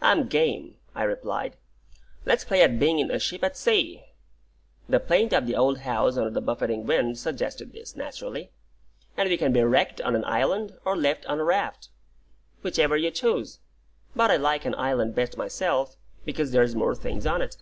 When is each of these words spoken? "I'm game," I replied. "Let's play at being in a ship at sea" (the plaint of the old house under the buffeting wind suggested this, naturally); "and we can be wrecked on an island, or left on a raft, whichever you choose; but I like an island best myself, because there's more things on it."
"I'm 0.00 0.26
game," 0.26 0.74
I 0.92 1.04
replied. 1.04 1.56
"Let's 2.26 2.42
play 2.44 2.62
at 2.62 2.80
being 2.80 2.98
in 2.98 3.12
a 3.12 3.20
ship 3.20 3.44
at 3.44 3.56
sea" 3.56 4.06
(the 4.88 4.98
plaint 4.98 5.32
of 5.32 5.46
the 5.46 5.54
old 5.54 5.78
house 5.82 6.16
under 6.16 6.30
the 6.30 6.40
buffeting 6.40 6.84
wind 6.84 7.16
suggested 7.16 7.70
this, 7.70 7.94
naturally); 7.94 8.50
"and 9.16 9.28
we 9.28 9.36
can 9.36 9.52
be 9.52 9.62
wrecked 9.62 10.00
on 10.00 10.16
an 10.16 10.24
island, 10.24 10.76
or 10.84 10.96
left 10.96 11.24
on 11.26 11.38
a 11.38 11.44
raft, 11.44 11.90
whichever 12.64 12.96
you 12.96 13.12
choose; 13.12 13.60
but 14.16 14.32
I 14.32 14.36
like 14.36 14.64
an 14.64 14.74
island 14.74 15.14
best 15.14 15.36
myself, 15.36 15.94
because 16.24 16.50
there's 16.50 16.74
more 16.74 16.96
things 16.96 17.24
on 17.24 17.40
it." 17.40 17.56